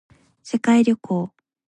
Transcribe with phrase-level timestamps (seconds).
[0.41, 1.31] 世界旅行